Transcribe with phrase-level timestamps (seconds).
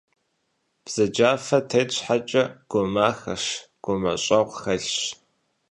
[0.83, 3.45] Бзаджафэ тет щхьэкӏэ, гумахэщ,
[3.83, 4.93] гущӏэгъу хьэлъщ.